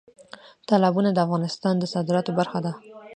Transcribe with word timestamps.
تالابونه 0.67 1.09
د 1.13 1.17
افغانستان 1.25 1.75
د 1.79 1.83
صادراتو 1.93 2.31
برخه 2.39 2.59
ده. 2.65 2.71